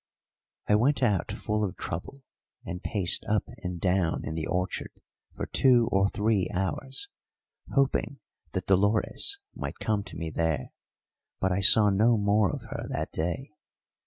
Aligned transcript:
I 0.67 0.73
went 0.73 1.03
out 1.03 1.31
full 1.31 1.63
of 1.63 1.77
trouble 1.77 2.23
and 2.65 2.81
paced 2.81 3.23
up 3.25 3.43
and 3.59 3.79
down 3.79 4.25
in 4.25 4.33
the 4.33 4.47
orchard 4.47 4.89
for 5.35 5.45
two 5.45 5.87
or 5.91 6.09
three 6.09 6.49
hours, 6.51 7.07
hoping 7.69 8.17
that 8.53 8.65
Dolores 8.65 9.37
might 9.53 9.77
come 9.77 10.01
to 10.05 10.17
me 10.17 10.31
there, 10.31 10.71
but 11.39 11.51
I 11.51 11.59
saw 11.61 11.91
no 11.91 12.17
more 12.17 12.49
of 12.51 12.63
her 12.71 12.87
that 12.89 13.11
day. 13.11 13.51